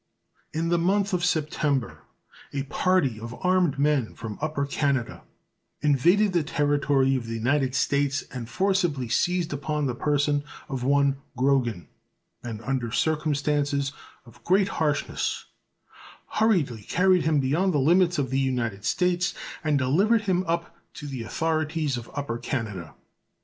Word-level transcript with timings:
In 0.51 0.69
the 0.69 0.79
month 0.79 1.13
of 1.13 1.23
September 1.23 1.99
a 2.53 2.63
party 2.63 3.19
of 3.19 3.35
armed 3.45 3.77
men 3.77 4.15
from 4.15 4.39
Upper 4.41 4.65
Canada 4.65 5.21
invaded 5.83 6.33
the 6.33 6.41
territory 6.43 7.15
of 7.15 7.27
the 7.27 7.35
United 7.35 7.75
States 7.75 8.23
and 8.33 8.49
forcibly 8.49 9.07
seized 9.09 9.53
upon 9.53 9.85
the 9.85 9.93
person 9.93 10.43
of 10.67 10.83
one 10.83 11.17
Grogan, 11.37 11.87
and 12.41 12.63
under 12.63 12.91
circumstances 12.91 13.91
of 14.25 14.43
great 14.43 14.69
harshness 14.69 15.45
hurriedly 16.39 16.81
carried 16.81 17.21
him 17.25 17.39
beyond 17.39 17.71
the 17.71 17.77
limits 17.77 18.17
of 18.17 18.31
the 18.31 18.39
United 18.39 18.83
States 18.85 19.35
and 19.63 19.77
delivered 19.77 20.21
him 20.23 20.43
up 20.47 20.75
to 20.95 21.05
the 21.05 21.21
authorities 21.21 21.95
of 21.95 22.09
Upper 22.15 22.39
Canada. 22.39 22.95